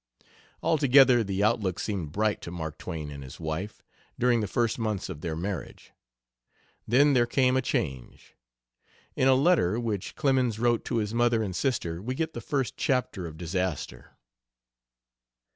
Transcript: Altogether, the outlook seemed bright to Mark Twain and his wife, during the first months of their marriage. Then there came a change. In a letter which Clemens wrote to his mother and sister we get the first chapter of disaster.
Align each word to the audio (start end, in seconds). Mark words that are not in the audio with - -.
Altogether, 0.63 1.23
the 1.23 1.43
outlook 1.43 1.77
seemed 1.77 2.11
bright 2.11 2.41
to 2.41 2.49
Mark 2.49 2.79
Twain 2.79 3.11
and 3.11 3.23
his 3.23 3.39
wife, 3.39 3.83
during 4.17 4.39
the 4.39 4.47
first 4.47 4.79
months 4.79 5.09
of 5.09 5.21
their 5.21 5.35
marriage. 5.35 5.91
Then 6.87 7.13
there 7.13 7.27
came 7.27 7.55
a 7.55 7.61
change. 7.61 8.35
In 9.15 9.27
a 9.27 9.35
letter 9.35 9.79
which 9.79 10.15
Clemens 10.15 10.57
wrote 10.57 10.83
to 10.85 10.97
his 10.97 11.13
mother 11.13 11.43
and 11.43 11.55
sister 11.55 12.01
we 12.01 12.15
get 12.15 12.33
the 12.33 12.41
first 12.41 12.77
chapter 12.77 13.27
of 13.27 13.37
disaster. 13.37 14.17